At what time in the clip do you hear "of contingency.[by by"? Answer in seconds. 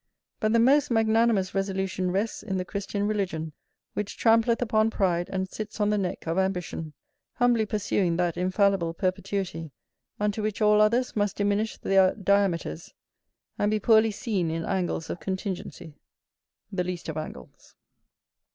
15.11-16.75